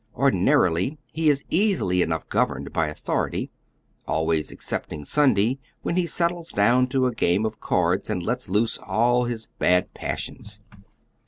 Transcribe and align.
Ordinarily 0.15 0.97
be 1.13 1.29
is 1.29 1.43
easily 1.51 2.01
enough 2.01 2.27
governed 2.27 2.73
by 2.73 2.87
authority— 2.87 3.51
always 4.07 4.51
excepting 4.51 5.05
Sunday, 5.05 5.59
when 5.83 5.95
he 5.95 6.07
settles 6.07 6.49
down 6.49 6.87
to 6.87 7.05
a 7.05 7.13
game 7.13 7.45
of 7.45 7.59
cards 7.59 8.09
and 8.09 8.23
lets 8.23 8.49
loose 8.49 8.79
all 8.79 9.25
liis 9.25 9.45
bad 9.59 9.93
passions. 9.93 10.59